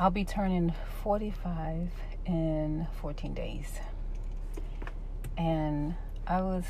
[0.00, 1.90] I'll be turning 45
[2.24, 3.70] in 14 days.
[5.36, 5.94] And
[6.26, 6.64] I was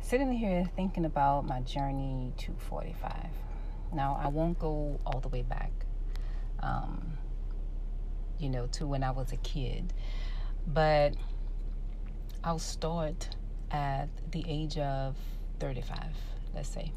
[0.00, 3.12] sitting here thinking about my journey to 45.
[3.92, 5.72] Now, I won't go all the way back,
[6.60, 7.14] um,
[8.38, 9.92] you know, to when I was a kid,
[10.64, 11.16] but
[12.44, 13.30] I'll start
[13.72, 15.16] at the age of
[15.58, 15.98] 35,
[16.54, 16.92] let's say.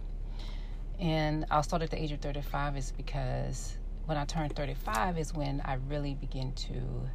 [1.00, 5.34] And I'll start at the age of 35 is because when I turned 35 is
[5.34, 7.10] when I really begin to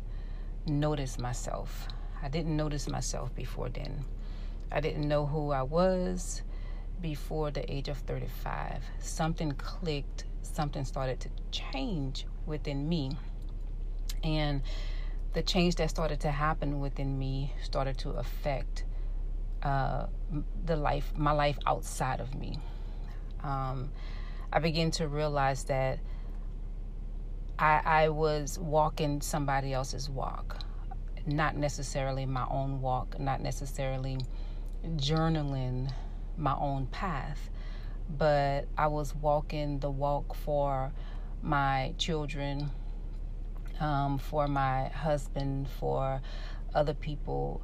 [0.66, 1.88] notice myself.
[2.22, 4.04] I didn't notice myself before then.
[4.72, 6.42] I didn't know who I was
[7.00, 8.82] before the age of 35.
[9.00, 13.12] Something clicked, something started to change within me.
[14.24, 14.62] And
[15.34, 18.84] the change that started to happen within me started to affect
[19.62, 20.06] uh,
[20.64, 22.58] the life, my life outside of me.
[23.42, 23.90] Um,
[24.52, 26.00] I began to realize that
[27.58, 30.58] I, I was walking somebody else's walk,
[31.26, 34.18] not necessarily my own walk, not necessarily
[34.96, 35.90] journaling
[36.36, 37.50] my own path,
[38.16, 40.92] but I was walking the walk for
[41.42, 42.70] my children,
[43.80, 46.20] um, for my husband, for
[46.76, 47.60] other people,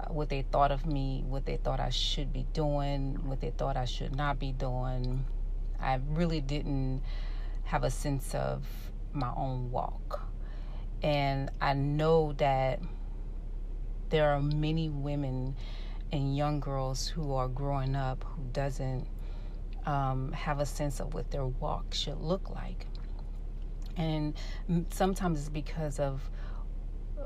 [0.00, 3.50] uh, what they thought of me, what they thought I should be doing, what they
[3.50, 5.24] thought I should not be doing.
[5.80, 7.02] I really didn't
[7.64, 8.64] have a sense of
[9.16, 10.22] my own walk.
[11.02, 12.80] And I know that
[14.10, 15.56] there are many women
[16.12, 19.06] and young girls who are growing up who doesn't
[19.84, 22.86] um, have a sense of what their walk should look like.
[23.96, 24.34] And
[24.90, 26.20] sometimes it's because of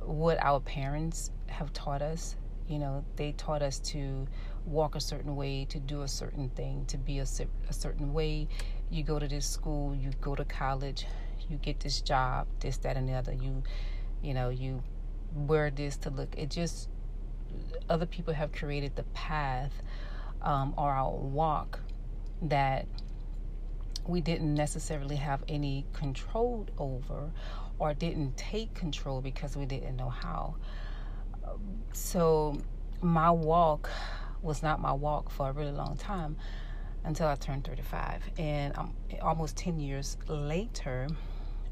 [0.03, 2.37] what our parents have taught us.
[2.69, 4.29] You know, they taught us to
[4.65, 7.27] walk a certain way, to do a certain thing, to be a,
[7.69, 8.47] a certain way.
[8.91, 11.07] You go to this school, you go to college,
[11.51, 13.33] you get this job, this, that, and the other.
[13.33, 13.63] You,
[14.23, 14.83] you know, you
[15.35, 16.35] wear this to look.
[16.37, 16.89] It just
[17.89, 19.73] other people have created the path
[20.43, 21.81] um, or our walk
[22.43, 22.87] that
[24.07, 27.31] we didn't necessarily have any control over
[27.79, 30.57] or didn't take control because we didn't know how.
[31.93, 32.61] So,
[33.03, 33.91] my walk
[34.43, 36.37] was not my walk for a really long time
[37.05, 38.23] until I turned 35.
[38.39, 41.09] And um, almost 10 years later,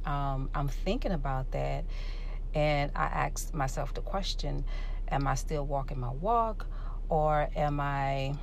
[0.08, 1.84] um, I'm thinking about that,
[2.54, 4.64] and I asked myself the question
[5.10, 6.66] Am I still walking my walk,
[7.10, 8.34] or am I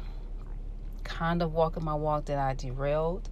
[1.04, 3.30] kind of walking my walk that I derailed?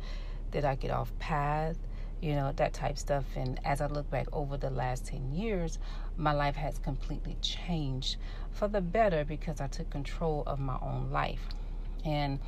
[0.52, 1.78] Did I get off path?
[2.22, 3.26] You know, that type stuff.
[3.36, 5.78] And as I look back over the last 10 years,
[6.18, 8.18] my life has completely changed
[8.52, 11.46] for the better because I took control of my own life.
[12.04, 12.40] And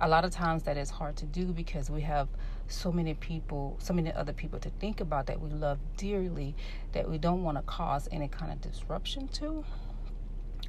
[0.00, 2.28] a lot of times that is hard to do because we have
[2.68, 6.54] so many people, so many other people to think about that we love dearly
[6.92, 9.64] that we don't want to cause any kind of disruption to.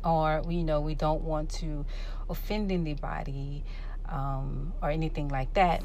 [0.03, 1.85] Or, you know, we don't want to
[2.29, 3.63] offend anybody
[4.09, 5.83] um, or anything like that.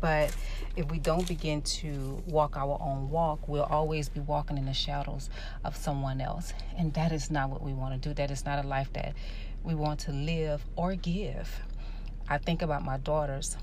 [0.00, 0.34] But
[0.76, 4.74] if we don't begin to walk our own walk, we'll always be walking in the
[4.74, 5.30] shadows
[5.64, 6.52] of someone else.
[6.76, 8.14] And that is not what we want to do.
[8.14, 9.14] That is not a life that
[9.62, 11.62] we want to live or give.
[12.28, 13.56] I think about my daughters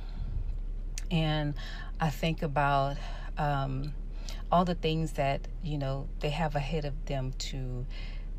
[1.12, 1.56] and
[2.00, 2.98] I think about
[3.38, 3.94] um,
[4.52, 7.86] all the things that, you know, they have ahead of them to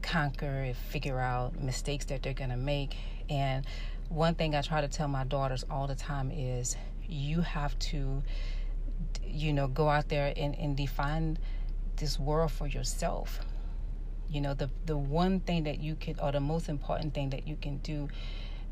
[0.02, 2.94] conquer and figure out mistakes that they're going to make.
[3.28, 3.66] And
[4.08, 6.76] one thing I try to tell my daughters all the time is
[7.08, 8.22] you have to,
[9.24, 11.38] you know, go out there and, and define
[11.96, 13.40] this world for yourself.
[14.28, 17.48] You know, the the one thing that you can, or the most important thing that
[17.48, 18.08] you can do,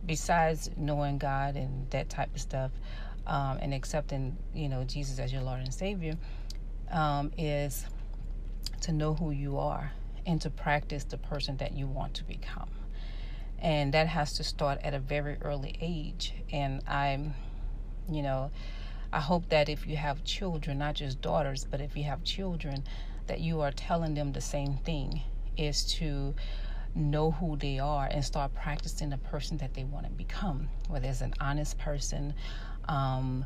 [0.07, 2.71] besides knowing God and that type of stuff,
[3.27, 6.15] um, and accepting, you know, Jesus as your Lord and Savior,
[6.91, 7.85] um, is
[8.81, 9.93] to know who you are
[10.27, 12.71] and to practice the person that you want to become.
[13.59, 16.33] And that has to start at a very early age.
[16.53, 17.35] And I'm,
[18.09, 18.51] you know,
[19.13, 22.85] I hope that if you have children, not just daughters, but if you have children,
[23.27, 25.23] that you are telling them the same thing
[25.57, 26.35] is to
[26.95, 31.09] know who they are and start practicing the person that they want to become, whether
[31.09, 32.35] it's an honest person,
[32.89, 33.45] um,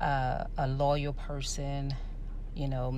[0.00, 1.94] uh, a loyal person,
[2.54, 2.96] you know,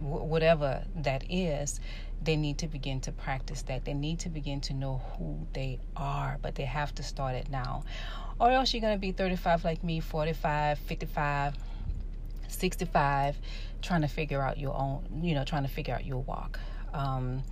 [0.00, 1.80] w- whatever that is,
[2.22, 3.84] they need to begin to practice that.
[3.84, 7.48] They need to begin to know who they are, but they have to start it
[7.50, 7.84] now.
[8.38, 11.54] Or else you're going to be 35 like me, 45, 55,
[12.48, 13.38] 65,
[13.82, 16.58] trying to figure out your own, you know, trying to figure out your walk.
[16.92, 17.42] Um,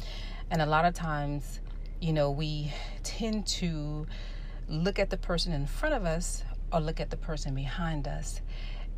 [0.51, 1.61] and a lot of times,
[2.00, 2.73] you know, we
[3.03, 4.06] tend to
[4.69, 8.41] look at the person in front of us or look at the person behind us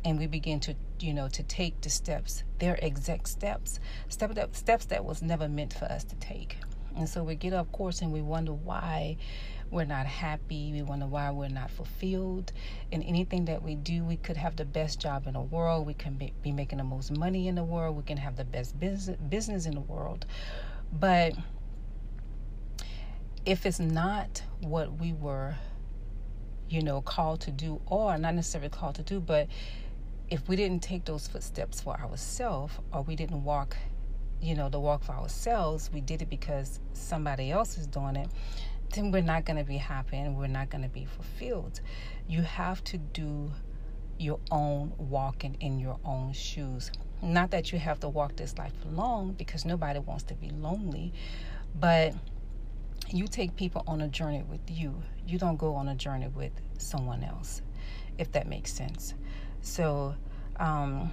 [0.03, 4.55] and we begin to you know to take the steps their exact steps step that
[4.55, 6.57] steps that was never meant for us to take.
[6.95, 9.15] And so we get off course and we wonder why
[9.69, 10.73] we're not happy.
[10.73, 12.51] We wonder why we're not fulfilled.
[12.91, 15.87] In anything that we do we could have the best job in the world.
[15.87, 17.95] We can be making the most money in the world.
[17.95, 20.25] We can have the best business business in the world.
[20.91, 21.33] But
[23.45, 25.55] if it's not what we were
[26.69, 29.47] you know called to do or not necessarily called to do but
[30.29, 33.75] if we didn't take those footsteps for ourselves or we didn't walk
[34.41, 38.29] you know the walk for ourselves we did it because somebody else is doing it
[38.93, 41.81] then we're not going to be happy and we're not going to be fulfilled.
[42.27, 43.51] You have to do
[44.17, 46.91] your own walking in your own shoes.
[47.21, 51.13] Not that you have to walk this life alone because nobody wants to be lonely
[51.79, 52.13] but
[53.09, 56.51] you take people on a journey with you you don't go on a journey with
[56.77, 57.61] someone else
[58.17, 59.13] if that makes sense
[59.61, 60.15] so
[60.57, 61.11] um,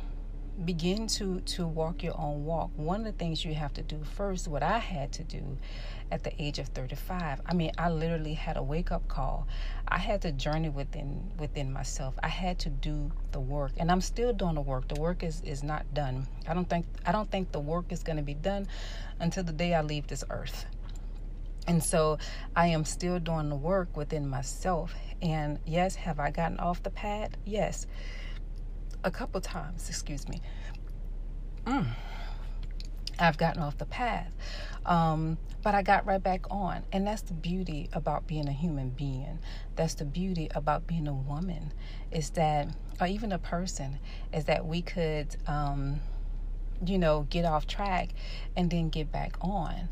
[0.65, 2.71] begin to to walk your own walk.
[2.77, 5.57] One of the things you have to do first, what I had to do
[6.11, 7.41] at the age of 35.
[7.47, 9.47] I mean, I literally had a wake up call.
[9.87, 12.15] I had to journey within within myself.
[12.23, 14.89] I had to do the work, and I'm still doing the work.
[14.89, 16.27] The work is is not done.
[16.49, 18.67] I don't think I don't think the work is going to be done
[19.21, 20.67] until the day I leave this earth.
[21.69, 22.19] And so
[22.57, 24.95] I am still doing the work within myself.
[25.23, 27.31] And yes, have I gotten off the path?
[27.45, 27.87] Yes
[29.05, 30.41] a couple times, excuse me.
[31.65, 31.89] Mm.
[33.19, 34.33] I've gotten off the path.
[34.87, 36.85] Um, but I got right back on.
[36.93, 39.39] And that's the beauty about being a human being.
[39.77, 41.73] That's the beauty about being a woman,
[42.11, 42.69] is that,
[43.01, 43.99] or even a person,
[44.33, 46.01] is that we could, um,
[46.85, 48.11] you know, get off track
[48.57, 49.89] and then get back on.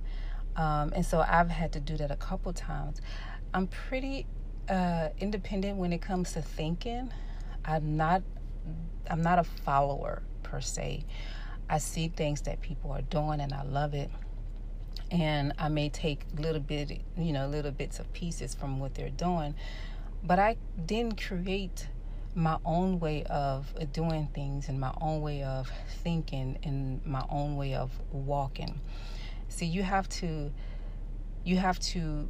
[0.57, 3.01] Um, and so I've had to do that a couple times.
[3.55, 4.27] I'm pretty
[4.69, 7.13] uh, independent when it comes to thinking.
[7.65, 8.23] I'm not
[9.09, 11.05] I'm not a follower per se.
[11.69, 14.11] I see things that people are doing and I love it.
[15.11, 19.11] And I may take little bit, you know, little bits of pieces from what they're
[19.11, 19.55] doing,
[20.25, 21.87] but I didn't create
[22.35, 25.71] my own way of doing things and my own way of
[26.03, 28.81] thinking and my own way of walking.
[29.49, 30.53] See, you have to
[31.45, 32.29] you have to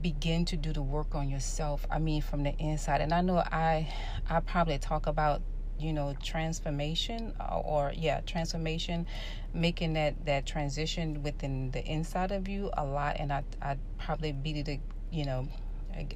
[0.00, 1.86] begin to do the work on yourself.
[1.90, 3.00] I mean from the inside.
[3.00, 3.92] And I know I
[4.28, 5.42] I probably talk about
[5.78, 9.06] you know transformation uh, or yeah transformation
[9.52, 14.32] making that that transition within the inside of you a lot and i i probably
[14.32, 15.46] beat it you know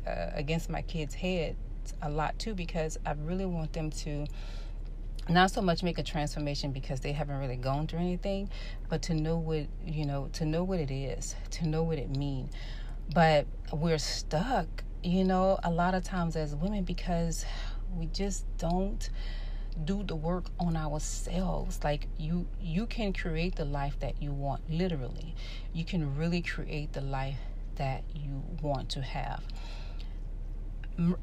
[0.06, 1.56] uh, against my kids head
[2.02, 4.26] a lot too because i really want them to
[5.30, 8.48] not so much make a transformation because they haven't really gone through anything
[8.88, 12.10] but to know what you know to know what it is to know what it
[12.16, 12.52] means
[13.14, 14.66] but we're stuck
[15.02, 17.44] you know a lot of times as women because
[17.96, 19.10] we just don't
[19.84, 21.80] do the work on ourselves.
[21.82, 25.34] Like you you can create the life that you want literally.
[25.72, 27.38] You can really create the life
[27.76, 29.42] that you want to have.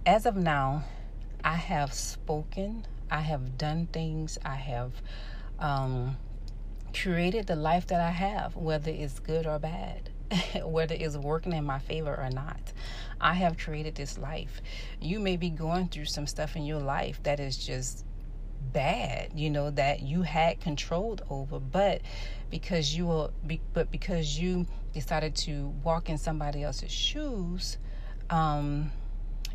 [0.06, 0.84] As of now
[1.44, 4.92] i have spoken i have done things i have
[5.60, 6.16] um,
[6.94, 10.10] created the life that i have whether it's good or bad
[10.64, 12.60] whether it's working in my favor or not.
[13.20, 14.62] I have created this life.
[15.02, 18.06] You may be going through some stuff in your life that is just
[18.74, 22.02] bad you know that you had controlled over but
[22.50, 23.30] because you were
[23.74, 27.78] but because you decided to walk in somebody else's shoes
[28.30, 28.92] um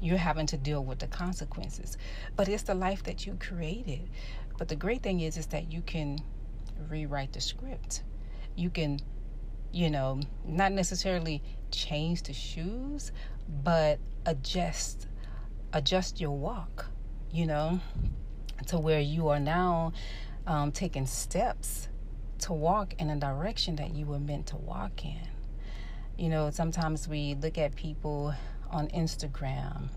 [0.02, 1.96] you're having to deal with the consequences.
[2.36, 4.10] But it's the life that you created.
[4.58, 6.18] But the great thing is is that you can
[6.88, 8.02] rewrite the script.
[8.56, 9.00] You can
[9.72, 13.10] you know not necessarily change the shoes
[13.64, 15.06] but adjust
[15.72, 16.84] adjust your walk
[17.30, 17.80] you know
[18.66, 19.90] to where you are now
[20.46, 21.88] um, taking steps
[22.40, 25.28] to walk in a direction that you were meant to walk in.
[26.18, 28.34] You know, sometimes we look at people
[28.72, 29.88] on Instagram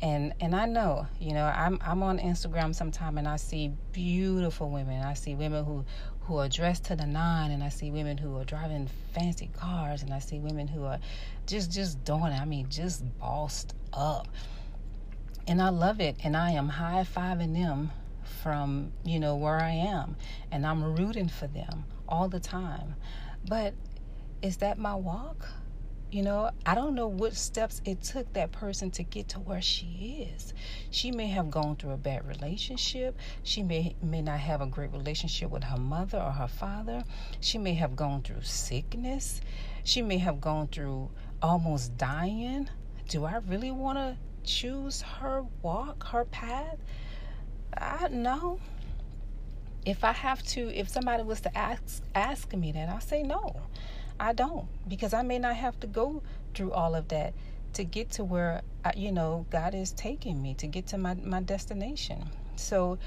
[0.00, 4.70] and and I know, you know, I'm I'm on Instagram sometime and I see beautiful
[4.70, 5.02] women.
[5.02, 5.84] I see women who
[6.20, 10.02] who are dressed to the nine and I see women who are driving fancy cars
[10.02, 10.98] and I see women who are
[11.46, 12.40] just just doing it.
[12.40, 14.28] I mean, just bossed up
[15.48, 16.16] and I love it.
[16.22, 17.90] And I am high fiving them
[18.42, 20.16] from, you know, where I am.
[20.52, 22.94] And I'm rooting for them all the time.
[23.48, 23.74] But
[24.42, 25.48] is that my walk?
[26.10, 29.60] You know, I don't know what steps it took that person to get to where
[29.60, 30.54] she is.
[30.90, 33.14] She may have gone through a bad relationship.
[33.42, 37.04] She may may not have a great relationship with her mother or her father.
[37.40, 39.42] She may have gone through sickness.
[39.84, 41.10] She may have gone through
[41.42, 42.70] almost dying.
[43.08, 46.78] Do I really want to choose her walk, her path?
[47.76, 48.60] I no.
[49.84, 53.60] If I have to, if somebody was to ask ask me that, I say no.
[54.20, 56.22] I don't because I may not have to go
[56.54, 57.34] through all of that
[57.74, 61.14] to get to where I, you know God is taking me to get to my
[61.14, 62.28] my destination.
[62.56, 62.98] So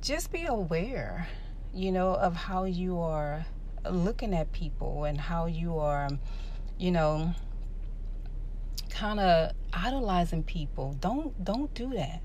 [0.00, 1.26] just be aware,
[1.74, 3.44] you know, of how you are
[3.90, 6.08] looking at people and how you are,
[6.78, 7.32] you know,
[8.90, 10.96] kind of idolizing people.
[11.00, 12.22] Don't don't do that.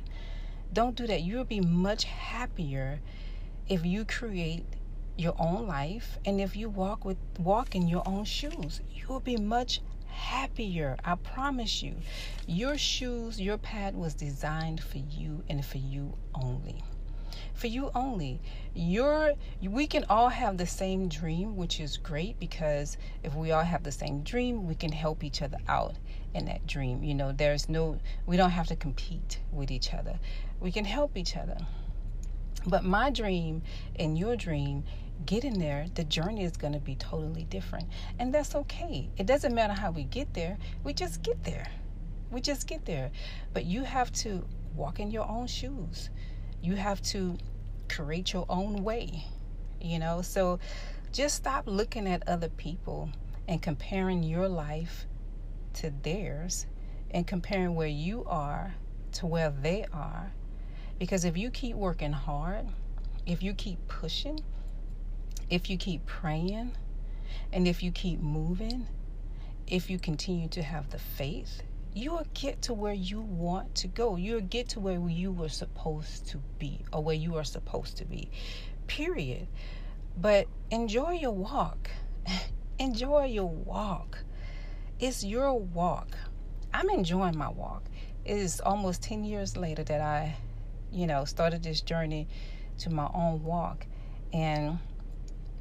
[0.74, 1.22] Don't do that.
[1.22, 3.00] You'll be much happier
[3.68, 4.66] if you create
[5.18, 8.82] your own life and if you walk with walk in your own shoes.
[8.94, 10.98] You'll be much happier.
[11.04, 11.96] I promise you.
[12.48, 16.84] Your shoes, your pad was designed for you and for you only
[17.54, 18.42] for you only.
[18.74, 23.64] Your we can all have the same dream, which is great because if we all
[23.64, 25.96] have the same dream, we can help each other out
[26.34, 27.04] in that dream.
[27.04, 30.20] You know, there's no we don't have to compete with each other.
[30.60, 31.58] We can help each other.
[32.66, 33.64] But my dream
[33.98, 34.84] and your dream
[35.26, 37.88] getting there, the journey is going to be totally different.
[38.20, 39.10] And that's okay.
[39.18, 41.68] It doesn't matter how we get there, we just get there.
[42.32, 43.12] We just get there.
[43.54, 46.10] But you have to walk in your own shoes.
[46.62, 47.38] You have to
[47.90, 49.26] create your own way,
[49.82, 50.22] you know?
[50.22, 50.60] So
[51.12, 53.10] just stop looking at other people
[53.48, 55.08] and comparing your life
[55.74, 56.68] to theirs
[57.12, 58.76] and comparing where you are
[59.14, 60.32] to where they are.
[61.02, 62.68] Because if you keep working hard,
[63.26, 64.40] if you keep pushing,
[65.50, 66.74] if you keep praying,
[67.52, 68.86] and if you keep moving,
[69.66, 73.88] if you continue to have the faith, you will get to where you want to
[73.88, 74.16] go.
[74.16, 78.06] You'll get to where you were supposed to be or where you are supposed to
[78.06, 78.30] be.
[78.86, 79.48] Period.
[80.16, 81.90] But enjoy your walk.
[82.78, 84.20] enjoy your walk.
[85.00, 86.16] It's your walk.
[86.72, 87.86] I'm enjoying my walk.
[88.24, 90.36] It is almost 10 years later that I,
[90.92, 92.28] you know, started this journey
[92.80, 93.86] to my own walk.
[94.34, 94.80] And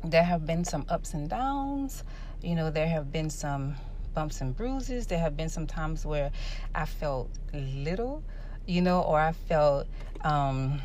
[0.05, 2.05] there have been some ups and downs.
[2.43, 3.77] You know, there have been some
[4.15, 5.07] bumps and bruises.
[5.07, 6.31] There have been some times where
[6.75, 8.23] I felt little,
[8.67, 9.87] you know, or I felt,
[10.23, 10.81] um,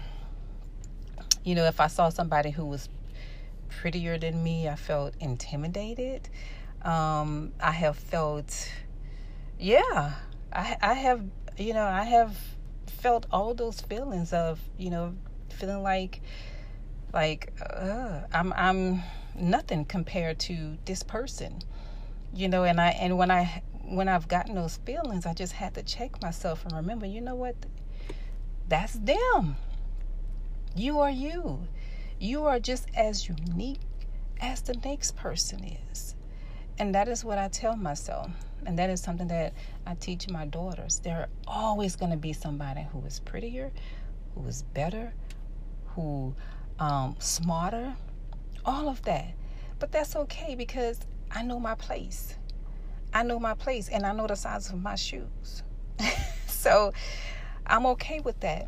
[1.43, 2.89] you know, if I saw somebody who was
[3.69, 6.29] prettier than me, I felt intimidated.
[6.81, 8.71] Um, I have felt,
[9.59, 10.13] yeah,
[10.53, 11.23] I, I have,
[11.57, 12.37] you know, I have
[13.05, 15.13] felt all those feelings of, you know,
[15.49, 16.21] feeling like,
[17.13, 19.03] like, uh, I'm, I'm
[19.35, 21.61] nothing compared to this person
[22.33, 25.73] you know and i and when i when i've gotten those feelings i just had
[25.73, 27.55] to check myself and remember you know what?
[28.67, 29.57] That's them.
[30.75, 31.67] You are you.
[32.19, 33.79] You are just as unique
[34.41, 36.15] as the next person is
[36.77, 38.29] and that is what i tell myself
[38.65, 39.53] and that is something that
[39.85, 43.71] i teach my daughters there are always going to be somebody who is prettier
[44.33, 45.13] who is better
[45.95, 46.33] who
[46.79, 47.95] um, smarter
[48.65, 49.33] all of that
[49.79, 50.99] but that's okay because
[51.31, 52.35] I know my place.
[53.13, 55.63] I know my place and I know the size of my shoes.
[56.47, 56.93] so
[57.65, 58.67] I'm okay with that.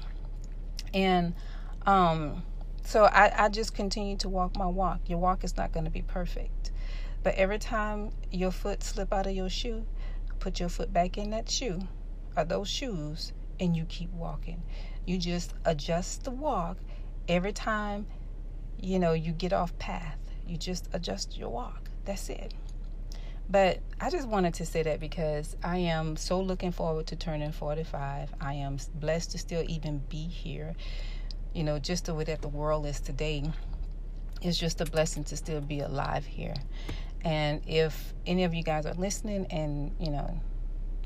[0.94, 1.34] And
[1.86, 2.44] um,
[2.84, 5.02] so I, I just continue to walk my walk.
[5.08, 6.72] Your walk is not going to be perfect.
[7.24, 9.86] But every time your foot slip out of your shoe,
[10.40, 11.82] put your foot back in that shoe
[12.36, 14.62] or those shoes and you keep walking.
[15.06, 16.78] You just adjust the walk
[17.28, 18.08] every time
[18.80, 20.18] you know you get off path.
[20.48, 21.90] You just adjust your walk.
[22.06, 22.54] That's it.
[23.50, 27.52] But I just wanted to say that because I am so looking forward to turning
[27.52, 28.34] 45.
[28.42, 30.76] I am blessed to still even be here.
[31.54, 33.44] You know, just the way that the world is today,
[34.42, 36.56] it's just a blessing to still be alive here.
[37.28, 40.40] And if any of you guys are listening and, you know,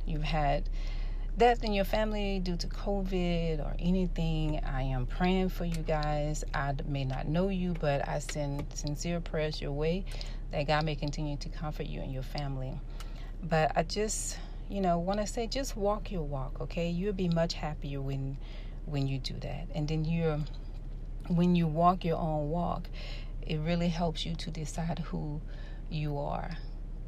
[0.05, 0.69] you've had
[1.35, 6.43] death in your family due to COVID or anything, I am praying for you guys.
[6.53, 10.05] I may not know you, but I send sincere prayers your way
[10.51, 12.79] that God may continue to comfort you and your family.
[13.41, 14.37] But I just,
[14.69, 16.87] you know, want to say just walk your walk, okay?
[16.87, 18.37] You'll be much happier when
[18.85, 19.69] when you do that.
[19.73, 20.39] And then you're
[21.29, 22.89] when you walk your own walk,
[23.41, 25.41] it really helps you to decide who
[25.91, 26.57] you are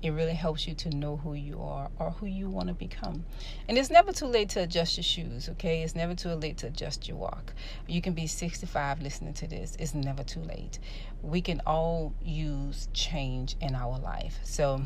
[0.04, 3.24] it really helps you to know who you are or who you want to become.
[3.70, 5.82] And it's never too late to adjust your shoes, okay?
[5.82, 7.54] It's never too late to adjust your walk.
[7.88, 9.78] You can be 65 listening to this.
[9.80, 10.80] It's never too late.
[11.22, 14.40] We can all use change in our life.
[14.44, 14.82] So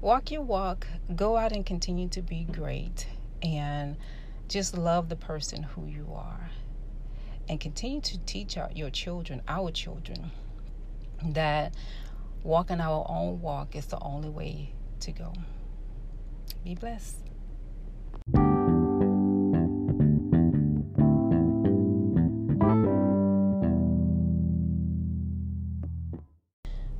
[0.00, 0.86] walk your walk,
[1.16, 3.08] go out and continue to be great,
[3.42, 3.96] and
[4.46, 6.50] just love the person who you are.
[7.48, 10.30] And continue to teach our, your children, our children,
[11.24, 11.74] that
[12.42, 15.32] Walking our own walk is the only way to go.
[16.64, 17.18] Be blessed.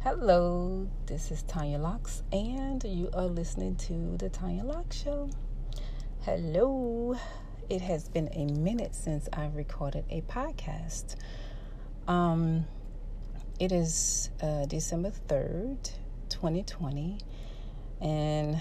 [0.02, 5.30] Hello, this is Tanya Locks, and you are listening to The Tanya Locks Show.
[6.20, 7.16] Hello,
[7.70, 11.16] it has been a minute since I recorded a podcast.
[12.06, 12.66] Um,
[13.60, 15.92] it is uh, December 3rd,
[16.30, 17.18] 2020,
[18.00, 18.58] and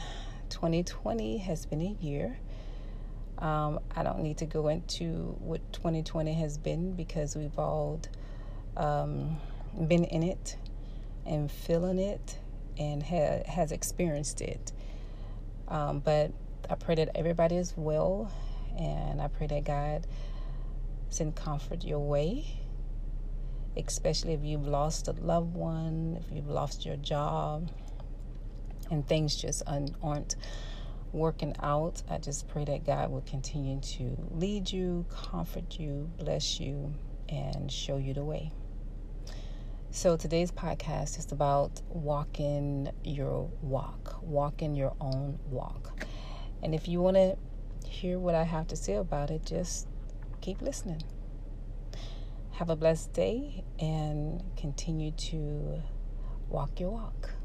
[0.50, 2.38] 2020 has been a year.
[3.38, 8.02] Um, I don't need to go into what 2020 has been because we've all
[8.76, 9.38] um,
[9.88, 10.58] been in it
[11.26, 12.38] and feeling it
[12.78, 14.74] and ha- has experienced it.
[15.70, 16.34] Um, but
[16.70, 18.30] I pray that everybody is well,
[18.78, 20.06] and I pray that God
[21.08, 22.59] send comfort your way,
[23.78, 27.70] especially if you've lost a loved one, if you've lost your job,
[28.92, 30.36] and things just un- aren't
[31.12, 32.02] working out.
[32.10, 36.94] I just pray that God will continue to lead you, comfort you, bless you,
[37.28, 38.52] and show you the way.
[39.92, 46.06] So today's podcast is about walking your walk, walking your own walk.
[46.62, 47.38] And if you want to
[47.88, 49.88] hear what I have to say about it, just
[50.42, 51.02] keep listening.
[52.60, 55.82] Have a blessed day and continue to
[56.50, 57.39] walk your walk.